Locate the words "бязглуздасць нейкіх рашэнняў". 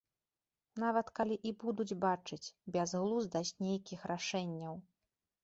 2.77-4.75